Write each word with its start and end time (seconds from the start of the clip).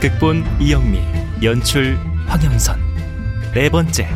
극본 0.00 0.44
이영미 0.60 1.00
연출 1.42 1.98
황영선. 2.26 2.78
네 3.52 3.68
번째 3.68 4.08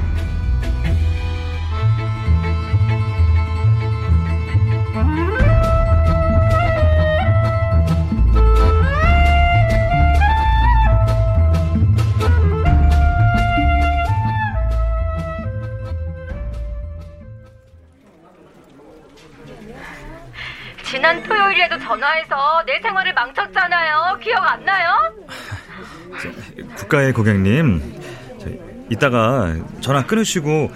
국가의 26.92 27.14
고객님, 27.14 28.00
저, 28.38 28.48
이따가 28.90 29.54
전화 29.80 30.04
끊으시고 30.04 30.70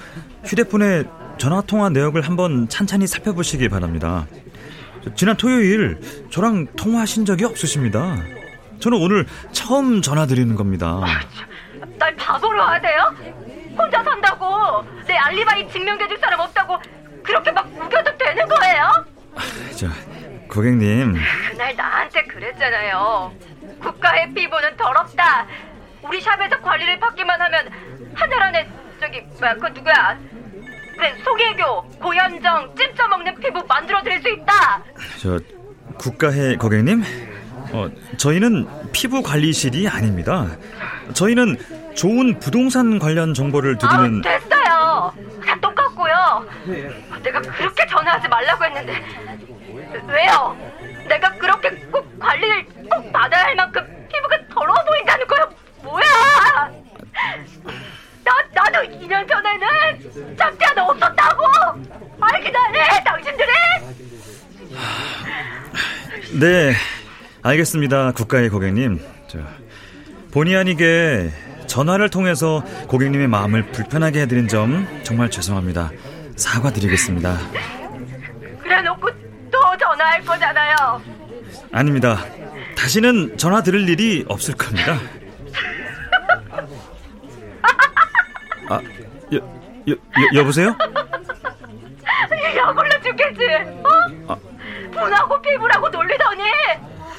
휴대폰에 0.45 1.05
전화 1.37 1.61
통화 1.61 1.91
내역을 1.91 2.23
한번 2.23 2.69
찬찬히 2.69 3.07
살펴보시기 3.07 3.69
바랍니다. 3.69 4.27
저, 5.05 5.15
지난 5.15 5.37
토요일 5.37 6.01
저랑 6.31 6.69
통화하신 6.75 7.27
적이 7.27 7.45
없으십니다. 7.45 8.17
저는 8.81 8.99
오늘 8.99 9.27
처음 9.53 10.01
전화 10.01 10.25
드리는 10.25 10.55
겁니다. 10.57 11.01
날 11.99 12.17
바보로 12.17 12.63
하세요? 12.63 13.15
혼자 13.77 14.03
산다고 14.03 14.85
내 15.07 15.15
알리바이 15.15 15.71
증명해줄 15.71 16.17
사람 16.19 16.41
없다고 16.41 16.79
그렇게 17.23 17.53
막 17.53 17.67
우겨도 17.67 18.17
되는 18.17 18.49
거예요? 18.49 19.05
저, 19.77 19.87
고객님, 20.49 21.15
그날 21.51 21.77
나한테 21.77 22.23
그랬잖아요. 22.25 23.33
국가의 23.83 24.33
피부는 24.33 24.77
더럽다. 24.77 25.47
우리 26.09 26.21
샵에서 26.21 26.59
관리를 26.61 26.99
받기만 27.01 27.41
하면 27.41 27.69
한 28.15 28.31
달 28.31 28.43
안에 28.43 28.69
저기 29.01 29.21
뭐야 29.39 29.55
그 29.55 29.67
누구야? 29.69 30.19
그래 30.97 31.15
송혜교, 31.25 31.83
고현정 32.01 32.75
찜쪄 32.75 33.07
먹는 33.09 33.35
피부 33.41 33.63
만들어 33.67 34.03
드릴 34.03 34.23
수 34.23 34.31
있다. 34.31 34.83
저 35.21 35.39
국가의 35.99 36.57
고객님, 36.57 37.03
어, 37.73 37.89
저희는 38.17 38.67
피부 38.93 39.23
관리실이 39.23 39.87
아닙니다. 39.89 40.47
저희는 41.13 41.59
좋은 41.95 42.39
부동산 42.41 42.99
관련 42.99 43.35
정보를 43.35 43.77
드리는 43.77 44.23
아, 44.25 44.29
됐어요. 44.39 45.13
다 45.45 45.61
똑같고요. 45.61 46.47
내가 47.23 47.41
그렇게 47.43 47.87
전화하지 47.87 48.29
말라고 48.29 48.65
했는데 48.65 49.05
왜요? 50.09 50.57
내가 51.09 51.31
그렇게 51.35 51.69
꼭 51.93 52.19
관리를 52.19 52.65
꼭 52.91 53.13
받아야 53.13 53.45
할 53.45 53.55
만큼 53.55 53.83
피부가 54.11 54.39
더러워 54.55 54.77
보인다는 54.87 55.27
거야? 55.27 55.49
뭐야? 55.83 56.71
나 58.25 58.33
나도 58.55 58.83
2년 59.07 59.27
전에는 59.29 59.67
하나 60.39 60.85
없었다고. 60.87 61.45
안해 62.21 62.53
당신들이. 63.05 63.49
네, 66.41 66.75
알겠습니다. 67.43 68.13
국가의 68.13 68.49
고객님. 68.49 69.01
저, 69.29 69.39
본의 70.33 70.57
아니게 70.57 71.31
전화를 71.67 72.11
통해서 72.11 72.63
고객님의 72.89 73.29
마음을 73.29 73.67
불편하게 73.73 74.23
해드린 74.23 74.49
점 74.49 74.87
정말 75.03 75.31
죄송합니다. 75.31 75.91
사과드리겠습니다. 76.37 77.39
그래놓고 78.63 79.09
또 79.51 79.59
전화할 79.79 80.25
거잖아요. 80.25 81.01
아닙니다. 81.73 82.25
다시는 82.77 83.39
전화 83.39 83.63
드릴 83.63 83.89
일이 83.89 84.25
없을 84.29 84.55
겁니다. 84.55 84.99
여, 89.89 89.93
여, 89.93 89.97
여 90.35 90.39
여보세요? 90.41 90.75
약올라 92.57 93.01
죽겠지. 93.03 93.45
어? 94.29 94.37
분하고 94.93 95.41
피부라고 95.43 95.89
놀리더니 95.91 96.43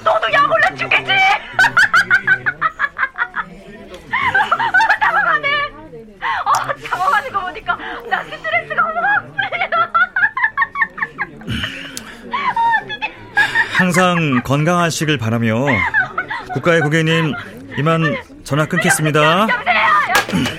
너도 0.03 0.31
약올라 0.33 0.73
죽겠지. 0.75 1.11
당황하네. 5.00 5.47
어, 6.45 6.51
당황하는 6.89 7.31
거 7.31 7.39
보니까 7.41 7.78
나 8.09 8.23
스트레스가 8.23 8.84
확. 8.84 9.28
항상 13.78 14.41
건강하시길 14.44 15.17
바라며 15.19 15.66
국가의 16.53 16.81
고객님 16.81 17.34
이만 17.78 18.16
전화 18.44 18.66
끊겠습니다. 18.66 19.41
여보세요. 19.41 19.75
여- 19.75 20.56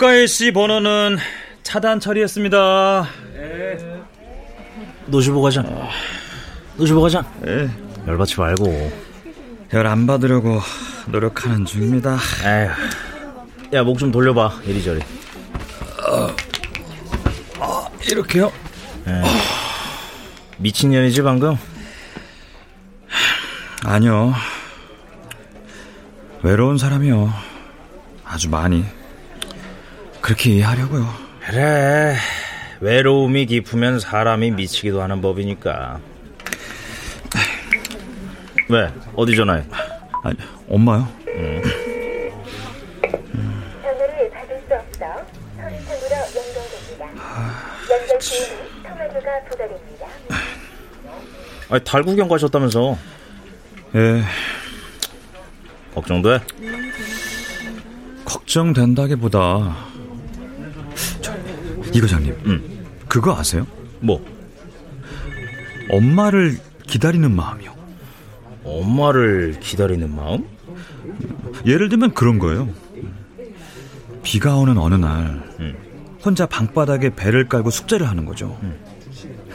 국가의 0.00 0.28
씨 0.28 0.50
번호는 0.50 1.18
차단 1.62 2.00
처리했습니다. 2.00 3.06
노시보 5.04 5.42
과장. 5.42 5.88
노시보 6.78 7.02
과장. 7.02 7.22
예, 7.46 7.68
열받지 8.06 8.40
말고. 8.40 8.92
열 9.74 9.86
안 9.86 10.06
받으려고 10.06 10.62
노력하는 11.06 11.66
중입니다. 11.66 12.16
에휴. 12.46 12.70
야, 13.74 13.82
목 13.82 13.98
좀 13.98 14.10
돌려봐. 14.10 14.50
이리저리. 14.64 15.00
이렇게요? 18.10 18.50
미친년이지, 20.56 21.20
방금? 21.20 21.56
아니요. 23.84 24.32
외로운 26.42 26.78
사람이요. 26.78 27.30
아주 28.24 28.48
많이. 28.48 28.82
그렇게 30.20 30.50
이해하려고요. 30.50 31.06
그래. 31.46 32.16
외로움이 32.80 33.46
깊으면 33.46 34.00
사람이 34.00 34.52
미치기도 34.52 35.02
하는 35.02 35.20
법이니까. 35.20 36.00
왜? 38.68 38.92
어디 39.16 39.34
전화해? 39.36 39.64
아니, 40.22 40.36
엄마요? 40.68 41.08
전화를 43.82 44.30
받을 44.30 44.62
수 44.68 44.74
없어 44.74 45.24
선상으로 45.66 46.14
연결됩니다. 46.36 47.06
연결 47.90 48.18
중인 48.20 48.48
통화료가 48.82 49.40
부과됩니다. 49.50 50.06
아니, 51.70 51.84
달 51.84 52.02
구경 52.02 52.28
가셨다면서. 52.28 52.96
예, 53.96 54.22
걱정돼? 55.94 56.40
걱정된다기보다. 58.24 59.89
저, 61.92 61.98
이 61.98 62.00
과장님, 62.00 62.36
응. 62.46 62.86
그거 63.08 63.36
아세요? 63.36 63.66
뭐? 64.00 64.24
엄마를 65.90 66.58
기다리는 66.86 67.30
마음이요. 67.34 67.74
엄마를 68.64 69.58
기다리는 69.60 70.14
마음? 70.14 70.44
예를 71.66 71.88
들면 71.88 72.14
그런 72.14 72.38
거예요. 72.38 72.68
비가 74.22 74.56
오는 74.56 74.78
어느 74.78 74.94
날 74.94 75.42
혼자 76.24 76.46
방바닥에 76.46 77.10
배를 77.16 77.48
깔고 77.48 77.70
숙제를 77.70 78.08
하는 78.08 78.24
거죠. 78.24 78.58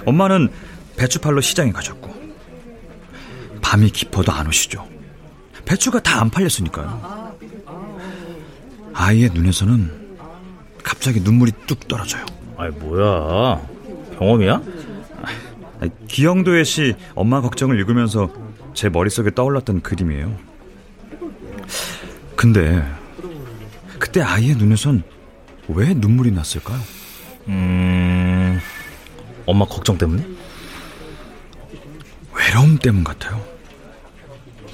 엄마는 0.05 0.49
배추팔로 0.97 1.41
시장에 1.41 1.71
가셨고 1.71 2.13
밤이 3.61 3.89
깊어도 3.91 4.31
안 4.31 4.47
오시죠. 4.47 4.88
배추가 5.65 5.99
다 6.01 6.19
안 6.21 6.29
팔렸으니까요. 6.29 7.33
아이의 8.93 9.29
눈에서는 9.33 10.04
갑자기 10.85 11.19
눈물이 11.19 11.51
뚝 11.65 11.87
떨어져요. 11.87 12.23
아이, 12.57 12.69
뭐야. 12.69 13.59
경험이야? 14.19 14.61
기영도의 16.07 16.63
시 16.63 16.93
엄마 17.15 17.41
걱정을 17.41 17.77
읽으면서 17.79 18.29
제 18.75 18.87
머릿속에 18.87 19.31
떠올랐던 19.31 19.81
그림이에요. 19.81 20.37
근데 22.35 22.87
그때 23.97 24.21
아이의 24.21 24.55
눈에선 24.55 25.01
왜 25.69 25.93
눈물이 25.95 26.31
났을까요? 26.31 26.79
음, 27.47 28.59
엄마 29.47 29.65
걱정 29.65 29.97
때문에? 29.97 30.23
외로움 32.38 32.77
때문 32.77 33.03
같아요. 33.03 33.43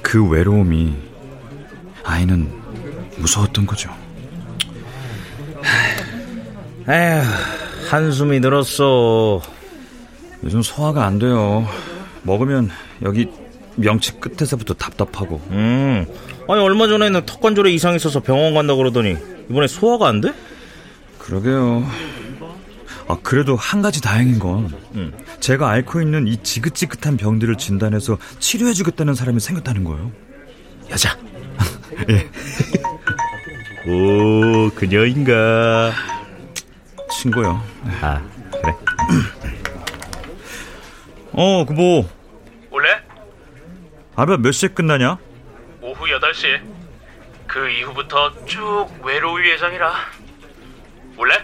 그 0.02 0.28
외로움이 0.28 0.94
아이는 2.04 2.52
무서웠던 3.16 3.66
거죠. 3.66 4.01
에휴, 6.88 7.22
한숨이 7.90 8.40
늘었어. 8.40 9.40
요즘 10.44 10.62
소화가 10.62 11.04
안 11.06 11.18
돼요. 11.18 11.66
먹으면 12.22 12.70
여기 13.02 13.28
명치 13.76 14.20
끝에서부터 14.20 14.74
답답하고. 14.74 15.40
음, 15.50 16.06
아니 16.48 16.60
얼마 16.60 16.88
전에는 16.88 17.24
턱관절에 17.26 17.70
이상이 17.72 17.96
있어서 17.96 18.20
병원 18.20 18.54
간다 18.54 18.74
그러더니 18.74 19.16
이번에 19.48 19.66
소화가 19.66 20.08
안 20.08 20.20
돼? 20.20 20.32
그러게요. 21.18 21.86
아, 23.08 23.16
그래도 23.22 23.56
한 23.56 23.82
가지 23.82 24.00
다행인 24.00 24.38
건 24.38 24.72
음. 24.94 25.12
제가 25.40 25.68
앓고 25.70 26.00
있는 26.00 26.26
이 26.26 26.36
지긋지긋한 26.42 27.16
병들을 27.16 27.56
진단해서 27.56 28.18
치료해 28.38 28.72
주겠다는 28.72 29.14
사람이 29.14 29.40
생겼다는 29.40 29.84
거예요. 29.84 30.10
여자. 30.90 31.16
예. 32.10 32.28
오, 33.90 34.70
그녀인가? 34.74 35.92
친구요. 37.22 37.62
아, 38.00 38.20
그래. 38.50 38.74
어, 41.32 41.64
그 41.64 41.72
뭐, 41.72 42.10
원래 42.68 42.88
알바 44.16 44.38
몇 44.38 44.50
시에 44.50 44.68
끝나냐? 44.68 45.18
오후 45.80 46.06
8시 46.06 46.60
그 47.46 47.68
이후부터 47.68 48.44
쭉 48.46 48.88
외로울 49.04 49.48
예정이라 49.48 49.92
원래 51.16 51.34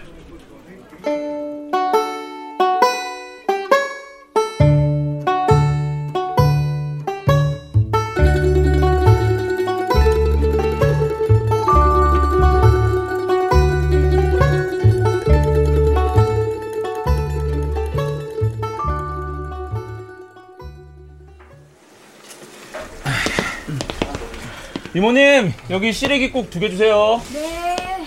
이모님, 24.98 25.52
여기 25.70 25.92
시래기 25.92 26.32
국두개 26.32 26.68
주세요. 26.70 27.22
네. 27.32 28.04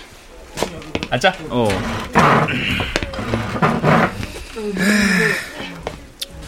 앉자. 1.10 1.34
어. 1.50 1.70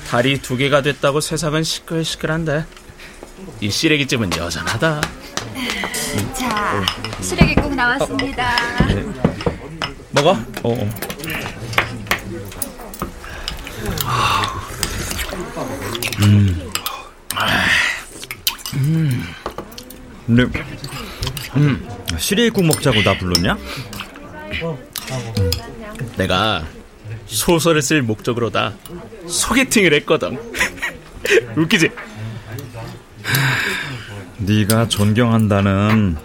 달이 0.09 0.41
두 0.41 0.57
개가 0.57 0.81
됐다고 0.81 1.21
세상은 1.21 1.63
시끌시끌한데 1.63 2.65
이 3.61 3.69
시래기집은 3.69 4.31
여전하다 4.35 5.01
자, 6.33 6.85
시래기국 7.21 7.73
나왔습니다. 7.73 8.53
먹어 10.11 10.37
어, 10.63 10.89
근데, 20.35 20.63
음, 21.55 21.87
시래기국 22.17 22.65
먹자고 22.65 23.03
나 23.03 23.15
불렀냐? 23.17 23.57
내가 26.17 26.65
소설을 27.27 27.81
쓸 27.81 28.01
목적으로다 28.01 28.73
소개팅을 29.27 29.93
했거든 29.93 30.37
웃기지? 31.55 31.89
네가 34.37 34.87
존경한다는 34.87 36.17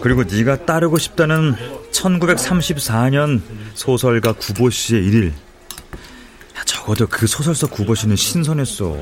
그리고 0.00 0.24
네가 0.24 0.66
따르고 0.66 0.98
싶다는 0.98 1.54
1934년 1.92 3.40
소설가 3.74 4.32
구보 4.32 4.70
씨의 4.70 5.04
일일. 5.06 5.28
야, 5.28 6.62
적어도 6.64 7.06
그 7.06 7.26
소설서 7.26 7.68
구보 7.68 7.94
씨는 7.94 8.16
신선했어. 8.16 8.98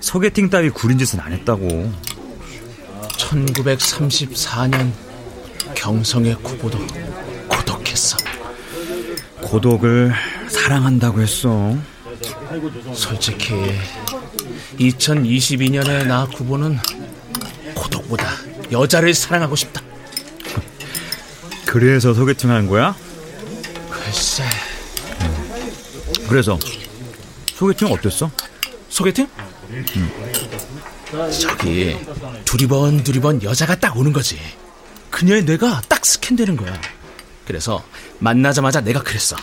소개팅 0.00 0.48
따위 0.50 0.70
구린 0.70 0.98
짓은 0.98 1.18
안 1.20 1.32
했다고. 1.32 1.92
1934년 3.28 4.92
경성의 5.74 6.36
구보도 6.42 6.78
고독했어 7.48 8.16
고독을 9.40 10.12
사랑한다고 10.48 11.20
했어. 11.20 11.76
솔직히 12.94 13.52
2022년의 14.78 16.06
나 16.06 16.26
구보는 16.26 16.78
고독보다 17.74 18.26
여자를 18.72 19.12
사랑하고 19.12 19.56
싶다 19.56 19.82
그래서 21.66 22.14
소개팅 22.14 22.50
한 22.50 22.66
거야? 22.68 22.94
글쎄 23.90 24.44
그래서 26.28 26.58
소개팅 27.54 27.88
어땠어? 27.88 28.30
소개팅? 28.88 29.28
저기 31.40 31.96
두리번 32.44 33.04
두리번 33.04 33.42
여자가 33.42 33.76
딱 33.76 33.96
오는 33.96 34.12
거지. 34.12 34.38
그녀의 35.10 35.44
뇌가 35.44 35.82
딱 35.88 36.04
스캔되는 36.04 36.56
거야. 36.56 36.80
그래서 37.46 37.84
만나자마자 38.18 38.80
내가 38.80 39.02
그랬어. 39.02 39.36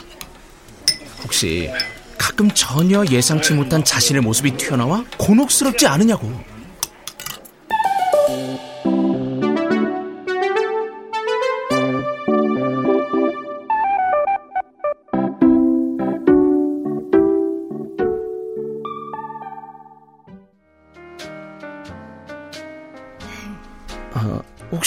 혹시 1.23 1.71
가끔 2.17 2.51
전혀 2.51 3.03
예상치 3.09 3.53
못한 3.53 3.83
자신의 3.83 4.21
모습이 4.21 4.57
튀어나와 4.57 5.05
곤혹스럽지 5.17 5.87
않으냐고 5.87 6.31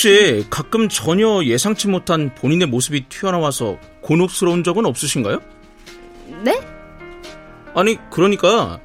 혹시 0.05 0.47
가끔 0.51 0.91
전혀 0.91 1.43
예상치 1.45 1.89
못한 1.89 2.35
본인의 2.35 2.69
모습이 2.69 3.09
튀어나와서 3.09 3.79
곤혹스러운 4.03 4.63
적은 4.63 4.85
없으신가요? 4.85 5.41
네? 6.43 6.61
아니 7.75 7.99
그러니까 8.11 8.81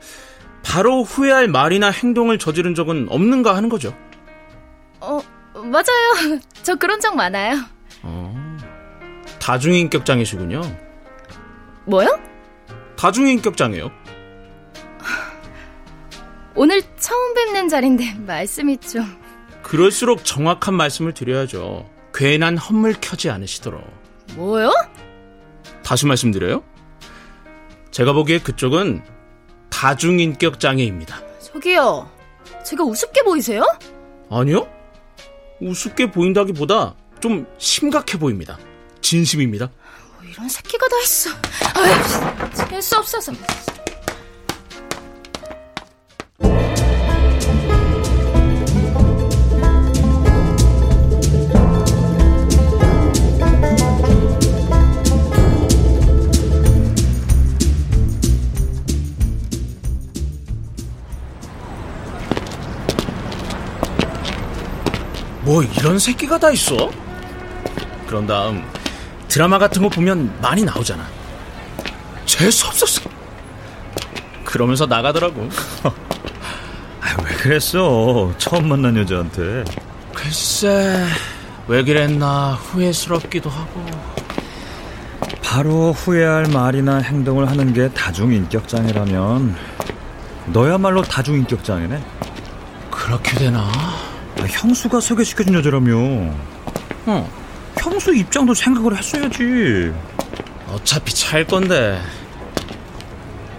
바로 0.63 1.03
후회할 1.03 1.49
말이나 1.49 1.91
행동을 1.91 2.39
저지른 2.39 2.73
적은 2.73 3.07
없는가 3.09 3.53
하는 3.53 3.67
거죠. 3.67 3.93
어, 5.01 5.19
맞아요. 5.55 6.39
저 6.63 6.75
그런 6.75 7.01
적 7.01 7.13
많아요. 7.17 7.57
다중인격장애시군요. 9.41 10.61
뭐요? 11.85 12.17
다중인격장애요. 12.95 13.91
오늘 16.55 16.81
처음 16.97 17.33
뵙는 17.33 17.67
자리인데 17.67 18.13
말씀이 18.25 18.77
좀... 18.77 19.28
그럴수록 19.69 20.25
정확한 20.25 20.73
말씀을 20.73 21.13
드려야죠. 21.13 21.87
괜한 22.11 22.57
헛물 22.57 22.95
켜지 22.99 23.29
않으시도록. 23.29 23.83
뭐요? 24.33 24.71
다시 25.83 26.07
말씀드려요. 26.07 26.63
제가 27.91 28.13
보기에 28.13 28.39
그쪽은 28.39 29.03
다중인격 29.69 30.59
장애입니다. 30.59 31.21
저기요. 31.39 32.09
제가 32.65 32.83
우습게 32.83 33.21
보이세요? 33.21 33.63
아니요? 34.31 34.67
우습게 35.61 36.09
보인다기보다 36.09 36.95
좀 37.19 37.45
심각해 37.59 38.17
보입니다. 38.17 38.57
진심입니다. 39.01 39.69
뭐 40.15 40.23
이런 40.27 40.49
새끼가 40.49 40.87
다 40.87 40.97
있어. 41.03 41.29
아유, 41.75 42.69
재수 42.69 42.97
없어서. 42.97 43.33
뭐 65.49 65.63
이런 65.63 65.97
새끼가 65.97 66.37
다 66.37 66.51
있어? 66.51 66.91
그런 68.05 68.27
다음 68.27 68.63
드라마 69.27 69.57
같은 69.57 69.81
거 69.81 69.89
보면 69.89 70.31
많이 70.43 70.63
나오잖아. 70.63 71.03
재수 72.23 72.67
없었어. 72.67 73.09
그러면서 74.45 74.85
나가더라고. 74.85 75.49
아, 77.01 77.15
왜 77.23 77.35
그랬어? 77.37 78.31
처음 78.37 78.69
만난 78.69 78.95
여자한테. 78.95 79.65
글쎄 80.13 81.03
왜 81.67 81.83
그랬나 81.83 82.53
후회스럽기도 82.53 83.49
하고. 83.49 83.83
바로 85.41 85.93
후회할 85.93 86.45
말이나 86.53 86.97
행동을 86.97 87.49
하는 87.49 87.73
게 87.73 87.89
다중인격장애라면 87.89 89.55
너야말로 90.53 91.01
다중인격장애네. 91.01 92.03
그렇게 92.91 93.35
되나? 93.39 93.67
아, 94.39 94.45
형수가 94.49 94.99
소개시켜준 94.99 95.53
여자라며. 95.55 95.95
어. 97.05 97.29
형수 97.77 98.13
입장도 98.13 98.53
생각을 98.53 98.97
했어야지. 98.97 99.93
어차피 100.71 101.13
차일 101.13 101.45
건데. 101.45 102.01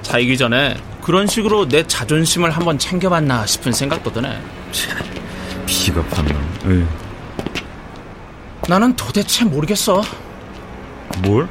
차이기 0.03 0.37
전에 0.37 0.77
그런 1.03 1.27
식으로 1.27 1.69
내 1.69 1.87
자존심을 1.87 2.51
한번 2.51 2.79
챙겨봤나 2.79 3.47
싶은 3.47 3.73
생각도 3.73 4.13
드네. 4.13 4.41
비겁한 5.67 6.25
놈. 6.27 6.73
에이. 6.73 6.85
나는 8.69 8.95
도대체 8.97 9.45
모르겠어. 9.45 10.03
뭘? 11.23 11.49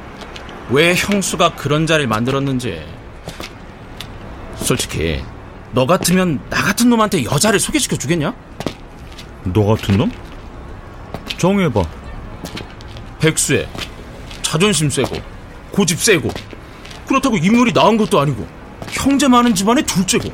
왜 0.70 0.94
형수가 0.96 1.56
그런 1.56 1.88
자리를 1.88 2.08
만들었는지. 2.08 2.86
솔직히 4.58 5.24
너 5.72 5.86
같으면 5.86 6.40
나 6.50 6.62
같은 6.62 6.90
놈한테 6.90 7.24
여자를 7.24 7.60
소개시켜 7.60 7.96
주겠냐? 7.98 8.34
너 9.44 9.66
같은 9.66 9.98
놈? 9.98 10.12
정해봐. 11.38 11.84
백수에 13.20 13.68
자존심 14.42 14.90
세고 14.90 15.16
고집 15.72 16.00
세고 16.00 16.30
그렇다고 17.08 17.38
인물이 17.38 17.74
나은 17.74 17.98
것도 17.98 18.20
아니고 18.20 18.48
형제 18.92 19.28
많은 19.28 19.54
집안의 19.54 19.86
둘째고 19.86 20.30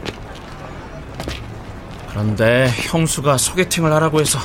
그런데 2.10 2.70
형수가 2.70 3.38
소개팅을 3.38 3.92
하라고 3.94 4.22
해서 4.22 4.40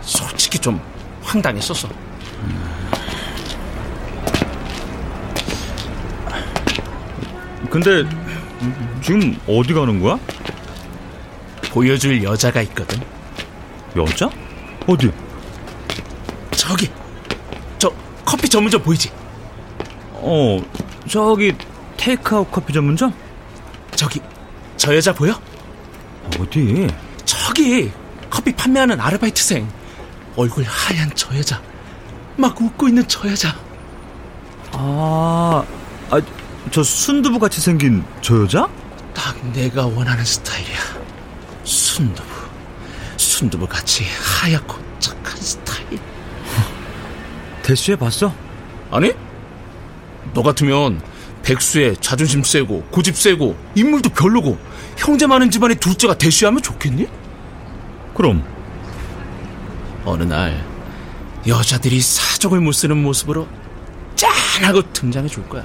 솔직히 0.00 0.58
좀 0.58 0.80
황당했었어 1.22 1.88
근데 7.70 8.04
지금 9.02 9.38
어디 9.46 9.74
가는 9.74 10.00
거야? 10.00 10.18
보여줄 11.70 12.22
여자가 12.22 12.62
있거든 12.62 13.00
여자? 13.96 14.30
어디? 14.86 15.10
저기 16.52 16.90
저 17.78 17.92
커피 18.24 18.48
전문점 18.48 18.82
보이지? 18.82 19.10
어, 20.12 20.58
저기 21.08 21.52
테이크아웃 21.96 22.50
커피 22.50 22.72
전문점? 22.72 23.12
저기 23.94 24.20
저 24.76 24.94
여자 24.94 25.12
보여? 25.12 25.40
어디? 26.38 26.88
저기 27.24 27.90
커피 28.28 28.52
판매하는 28.52 29.00
아르바이트생 29.00 29.68
얼굴 30.36 30.64
하얀 30.64 31.10
저 31.14 31.36
여자 31.36 31.60
막 32.36 32.60
웃고 32.60 32.88
있는 32.88 33.06
저 33.08 33.28
여자 33.28 33.56
아, 34.72 35.64
아, 36.10 36.20
저 36.70 36.82
순두부 36.82 37.38
같이 37.38 37.60
생긴 37.60 38.04
저 38.20 38.42
여자? 38.42 38.68
딱 39.14 39.34
내가 39.52 39.86
원하는 39.86 40.24
스타일이야 40.24 40.78
순두부 41.64 42.35
순두부 43.36 43.66
같이 43.66 44.06
하얗고 44.40 44.78
착한 44.98 45.36
스타일 45.36 46.00
대시해 47.62 47.94
봤어? 47.94 48.34
아니? 48.90 49.12
너 50.32 50.42
같으면 50.42 51.02
백수에 51.42 51.96
자존심 52.00 52.42
세고 52.42 52.84
고집 52.90 53.14
세고 53.14 53.54
인물도 53.74 54.08
별로고 54.10 54.58
형제 54.96 55.26
많은 55.26 55.50
집안의 55.50 55.76
둘째가 55.76 56.16
대쉬하면 56.16 56.62
좋겠니? 56.62 57.08
그럼 58.14 58.42
어느 60.06 60.22
날 60.22 60.64
여자들이 61.46 62.00
사족을 62.00 62.60
못 62.60 62.72
쓰는 62.72 62.96
모습으로 63.02 63.46
짠하고 64.14 64.80
등장해 64.94 65.28
줄 65.28 65.46
거야. 65.46 65.62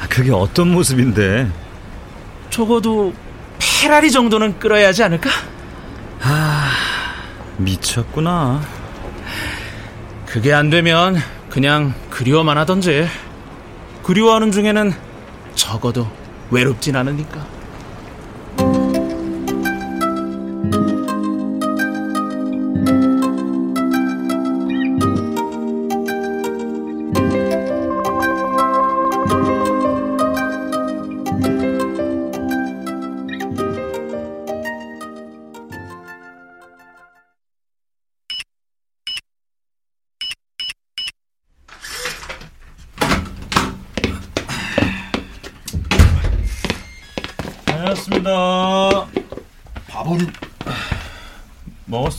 아, 0.00 0.06
그게 0.08 0.30
어떤 0.30 0.68
모습인데? 0.68 1.50
적어도 2.50 3.12
페라리 3.58 4.12
정도는 4.12 4.60
끌어야 4.60 4.88
하지 4.88 5.02
않을까? 5.02 5.53
미쳤구나. 7.56 8.60
그게 10.26 10.52
안 10.52 10.70
되면 10.70 11.16
그냥 11.50 11.94
그리워만 12.10 12.58
하던지. 12.58 13.06
그리워하는 14.02 14.50
중에는 14.50 14.92
적어도 15.54 16.08
외롭진 16.50 16.96
않으니까. 16.96 17.53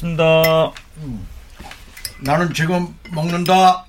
먹었습니다. 0.05 0.71
나는 2.21 2.53
지금 2.53 2.95
먹는다. 3.11 3.85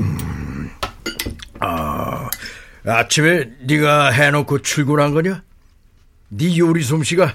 음. 0.00 0.70
아, 1.60 2.28
아침에 2.86 3.50
네가 3.66 4.10
해놓고 4.10 4.62
출근한 4.62 5.12
거냐? 5.12 5.42
네 6.30 6.58
요리 6.58 6.82
솜씨가 6.82 7.34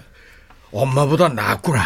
엄마보다 0.71 1.29
낫구나. 1.29 1.83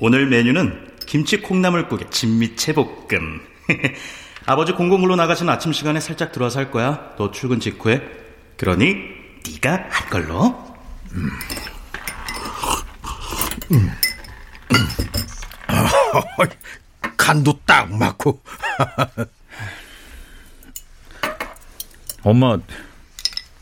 오늘 0.00 0.26
메뉴는 0.26 0.96
김치 1.06 1.40
콩나물국에 1.40 2.10
진미채 2.10 2.74
볶음. 2.74 3.40
아버지 4.46 4.72
공공물로 4.72 5.16
나가신 5.16 5.48
아침 5.48 5.72
시간에 5.72 6.00
살짝 6.00 6.32
들어와서 6.32 6.58
할 6.60 6.70
거야. 6.70 7.14
너 7.18 7.30
출근 7.30 7.60
직후에. 7.60 8.27
그러니 8.58 8.96
네가 9.46 9.72
할 9.88 10.10
걸로. 10.10 10.68
간도 17.16 17.58
딱 17.64 17.90
맞고. 17.94 18.42
엄마, 22.22 22.58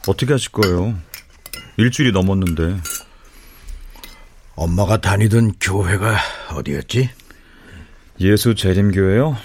어떻게 0.08 0.32
하실 0.32 0.50
거예요? 0.52 0.98
일주일이 1.76 2.12
넘었는데. 2.12 2.80
엄마가 4.54 4.96
다니던 4.96 5.58
교회가 5.60 6.16
어디였지? 6.54 7.10
예수 8.20 8.54
재림교회요? 8.54 9.36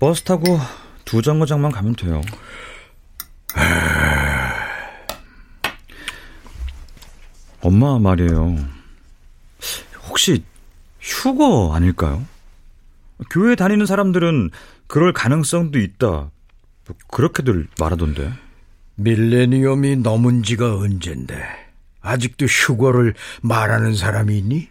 버스 0.00 0.22
타고 0.24 0.58
두 1.04 1.22
정거장만 1.22 1.70
가면 1.70 1.94
돼요. 1.94 2.20
엄마 7.66 7.98
말이에요. 7.98 8.56
혹시 10.08 10.44
휴거 11.00 11.74
아닐까요? 11.74 12.24
교회 13.28 13.56
다니는 13.56 13.86
사람들은 13.86 14.50
그럴 14.86 15.12
가능성도 15.12 15.80
있다. 15.80 16.06
뭐 16.06 16.30
그렇게들 17.08 17.66
말하던데. 17.80 18.32
밀레니엄이 18.94 19.96
넘은 19.96 20.44
지가 20.44 20.76
언젠데 20.76 21.34
아직도 22.02 22.46
휴거를 22.46 23.14
말하는 23.42 23.96
사람이 23.96 24.38
있니? 24.38 24.68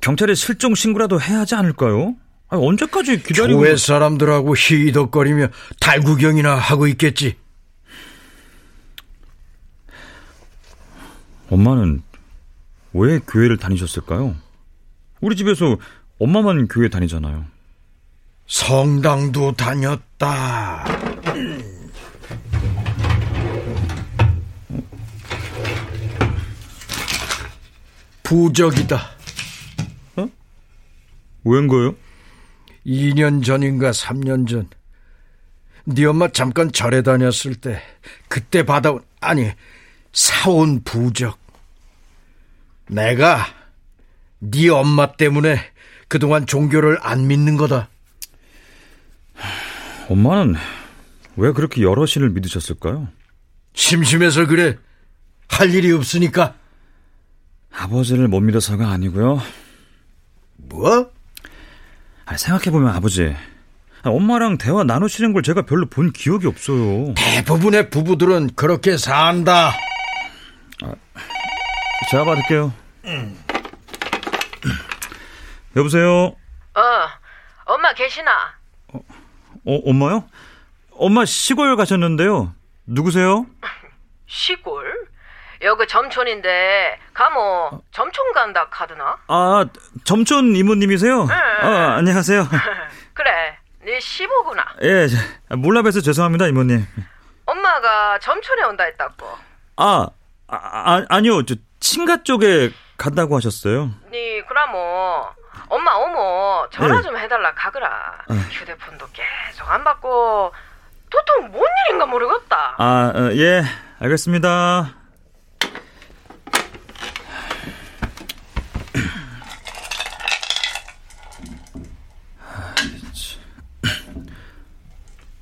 경찰에 0.00 0.34
실종 0.34 0.74
신고라도 0.74 1.20
해야 1.20 1.40
하지 1.40 1.54
않을까요? 1.54 2.16
아니, 2.48 2.66
언제까지 2.66 3.22
기다리고 3.22 3.60
교회 3.60 3.76
사람들하고 3.76 4.56
히덕거리며 4.56 5.48
달구경이나 5.78 6.56
하고 6.56 6.88
있겠지. 6.88 7.36
엄마는 11.50 12.02
왜 12.92 13.18
교회를 13.20 13.56
다니셨을까요? 13.56 14.34
우리 15.20 15.36
집에서 15.36 15.76
엄마만 16.18 16.68
교회 16.68 16.88
다니잖아요. 16.88 17.44
성당도 18.46 19.52
다녔다. 19.52 20.84
부적이다. 28.22 29.00
웬 31.44 31.68
거예요? 31.68 31.94
2년 32.84 33.44
전인가 33.44 33.90
3년 33.92 34.48
전. 34.48 34.68
네 35.84 36.04
엄마 36.04 36.26
잠깐 36.28 36.72
절에 36.72 37.02
다녔을 37.02 37.54
때 37.60 37.80
그때 38.28 38.64
받아온 38.64 39.00
아니 39.20 39.48
사온 40.16 40.82
부적. 40.82 41.38
내가 42.88 43.46
네 44.38 44.70
엄마 44.70 45.12
때문에 45.12 45.60
그동안 46.08 46.46
종교를 46.46 46.98
안 47.02 47.26
믿는 47.26 47.58
거다. 47.58 47.90
엄마는 50.08 50.54
왜 51.36 51.52
그렇게 51.52 51.82
여러 51.82 52.06
신을 52.06 52.30
믿으셨을까요? 52.30 53.08
심심해서 53.74 54.46
그래. 54.46 54.78
할 55.48 55.74
일이 55.74 55.92
없으니까. 55.92 56.54
아버지를 57.70 58.26
못 58.28 58.40
믿어서가 58.40 58.88
아니고요. 58.88 59.42
뭐? 60.56 61.10
아니, 62.24 62.38
생각해보면 62.38 62.88
아버지, 62.88 63.36
엄마랑 64.02 64.56
대화 64.56 64.82
나누시는 64.82 65.34
걸 65.34 65.42
제가 65.42 65.66
별로 65.66 65.86
본 65.86 66.10
기억이 66.10 66.46
없어요. 66.46 67.12
대부분의 67.14 67.90
부부들은 67.90 68.54
그렇게 68.56 68.96
산다. 68.96 69.74
제가 72.10 72.24
받을게요. 72.24 72.72
여보세요? 75.76 76.08
어, 76.74 77.08
엄마 77.64 77.92
계시나? 77.92 78.30
어, 78.92 79.00
엄마요? 79.64 80.28
엄마 80.92 81.24
시골 81.24 81.76
가셨는데요. 81.76 82.54
누구세요? 82.86 83.46
시골? 84.26 85.06
여기 85.62 85.86
점촌인데 85.86 86.98
가모 87.14 87.82
점촌 87.90 88.32
간다 88.32 88.68
카드나? 88.68 89.16
아, 89.28 89.64
점촌 90.04 90.54
이모님이세요? 90.54 91.22
응. 91.22 91.30
아, 91.30 91.96
안녕하세요. 91.96 92.46
그래, 93.14 93.56
네 93.80 93.98
시보구나. 93.98 94.64
예, 94.82 95.06
몰라 95.56 95.80
봬서 95.82 96.00
죄송합니다, 96.02 96.46
이모님. 96.48 96.86
엄마가 97.46 98.18
점촌에 98.18 98.64
온다 98.64 98.84
했다고. 98.84 99.26
아, 99.78 100.08
아, 100.48 100.56
아 100.56 101.04
아니요. 101.08 101.44
저 101.44 101.54
친가 101.80 102.22
쪽에 102.22 102.70
간다고 102.96 103.36
하셨어요. 103.36 103.90
네 104.10 104.42
그라모 104.42 105.24
엄마 105.68 105.92
어머 105.94 106.68
전화 106.70 106.96
네. 106.96 107.02
좀 107.02 107.16
해달라 107.16 107.52
가그라. 107.54 107.88
아. 108.28 108.34
휴대폰도 108.34 109.06
계속 109.12 109.70
안 109.70 109.84
받고 109.84 110.52
도통 111.10 111.50
뭔 111.50 111.64
일인가 111.88 112.06
모르겠다. 112.06 112.74
아, 112.78 113.12
어, 113.14 113.32
예, 113.34 113.62
알겠습니다. 114.00 114.94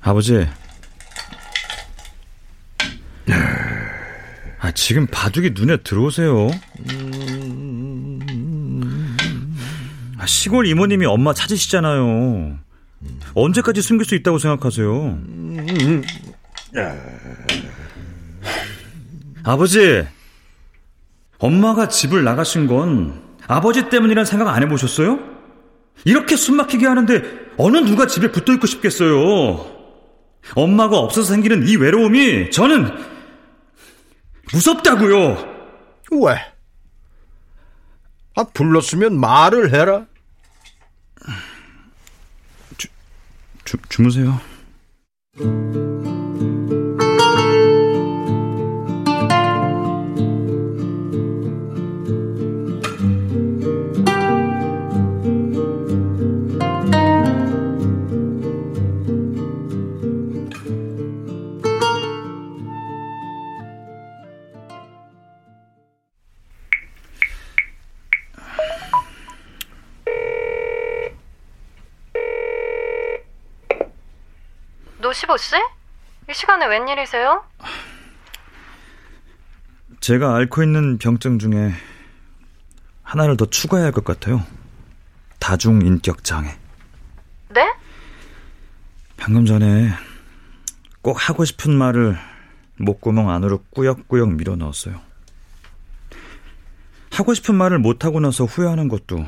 아버지. 0.01 0.47
지금 4.85 5.07
바둑이 5.07 5.53
눈에 5.55 5.77
들어오세요. 5.77 6.47
아, 10.19 10.27
시골 10.27 10.67
이모님이 10.67 11.07
엄마 11.07 11.33
찾으시잖아요. 11.33 12.59
언제까지 13.33 13.81
숨길 13.81 14.05
수 14.05 14.13
있다고 14.13 14.37
생각하세요? 14.37 15.17
아버지, 19.41 20.05
엄마가 21.39 21.87
집을 21.87 22.23
나가신 22.23 22.67
건 22.67 23.23
아버지 23.47 23.89
때문이란 23.89 24.25
생각 24.25 24.49
안 24.49 24.61
해보셨어요? 24.61 25.17
이렇게 26.03 26.35
숨 26.35 26.57
막히게 26.57 26.85
하는데 26.85 27.23
어느 27.57 27.77
누가 27.77 28.05
집에 28.05 28.31
붙어 28.31 28.53
있고 28.53 28.67
싶겠어요? 28.67 29.65
엄마가 30.53 30.99
없어서 30.99 31.29
생기는 31.29 31.67
이 31.67 31.75
외로움이 31.75 32.51
저는 32.51 33.14
무섭다고요. 34.53 35.55
왜? 36.11 36.53
아, 38.35 38.43
불렀으면 38.53 39.19
말을 39.19 39.73
해라. 39.73 40.05
주, 43.65 43.77
주무세요. 43.89 44.39
이 76.65 76.67
시간에 76.67 76.79
웬일이세요? 76.79 77.43
제가 79.99 80.35
앓고 80.35 80.63
있는 80.63 80.97
병증 80.97 81.37
중에 81.39 81.71
하나를 83.03 83.37
더 83.37 83.45
추가해야 83.45 83.85
할 83.85 83.91
것 83.91 84.03
같아요. 84.03 84.43
다중인격 85.39 86.23
장애. 86.23 86.57
네? 87.49 87.71
방금 89.17 89.45
전에 89.45 89.91
꼭 91.01 91.29
하고 91.29 91.45
싶은 91.45 91.71
말을 91.75 92.17
목구멍 92.77 93.29
안으로 93.29 93.63
꾸역꾸역 93.69 94.33
밀어 94.33 94.55
넣었어요. 94.55 94.99
하고 97.11 97.33
싶은 97.35 97.53
말을 97.55 97.77
못하고 97.79 98.19
나서 98.19 98.45
후회하는 98.45 98.87
것도 98.87 99.25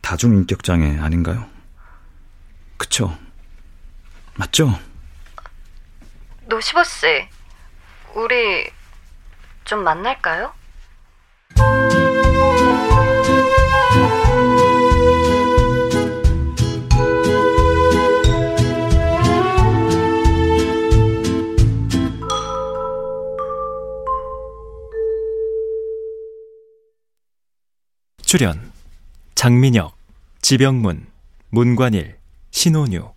다중인격 0.00 0.64
장애 0.64 0.98
아닌가요? 0.98 1.46
그쵸? 2.78 3.16
맞죠? 4.36 4.70
노시보 6.50 6.82
씨, 6.82 7.28
우리 8.12 8.68
좀 9.64 9.84
만날까요? 9.84 10.52
출연 28.22 28.72
장민혁, 29.36 29.96
지병문, 30.42 31.06
문관일, 31.50 32.18
신혼유, 32.50 33.12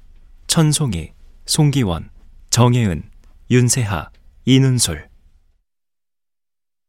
천송이, 0.45 1.13
송기원, 1.47 2.11
정혜은, 2.51 3.12
윤세하, 3.49 4.09
이눈솔. 4.45 5.09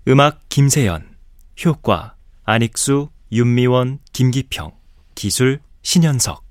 음악 0.09 0.49
김세연 0.49 1.17
효과 1.65 2.17
안익수, 2.45 3.11
윤미원, 3.33 3.99
김기평. 4.13 4.73
기술 5.15 5.61
신현석 5.83 6.45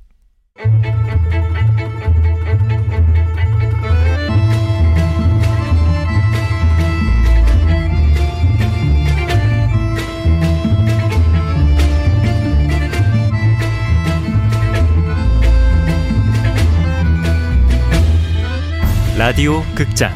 라디오 19.25 19.63
극장 19.73 20.12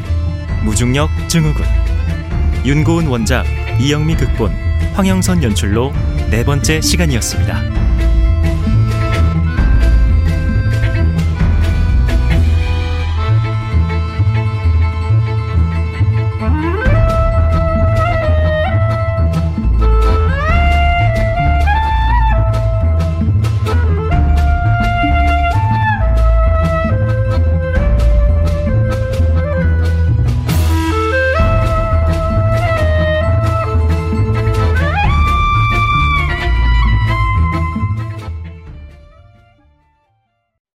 무중력 0.66 1.10
증후군 1.30 1.66
윤고은 2.66 3.08
원작 3.08 3.46
이영미 3.80 4.18
극본 4.18 4.52
황영선 4.96 5.44
연출로 5.44 5.94
네 6.30 6.44
번째 6.44 6.82
시간이었습니다. 6.82 7.87